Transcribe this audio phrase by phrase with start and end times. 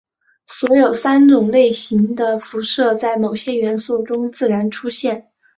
[0.47, 5.29] 所有三种类型的辐射在某些元素中自然出现。